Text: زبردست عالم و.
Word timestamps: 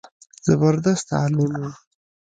زبردست 0.45 1.07
عالم 1.21 1.51
و. 1.61 1.63